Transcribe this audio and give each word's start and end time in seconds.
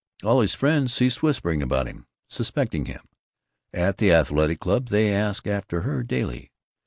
All 0.23 0.41
his 0.41 0.55
friends 0.55 0.95
ceased 0.95 1.21
whispering 1.21 1.61
about 1.61 1.85
him, 1.85 2.07
suspecting 2.27 2.85
him. 2.85 3.01
At 3.71 3.97
the 3.97 4.11
Athletic 4.11 4.59
Club 4.59 4.87
they 4.87 5.13
asked 5.13 5.45
after 5.47 5.81
her 5.81 6.01
daily. 6.01 6.51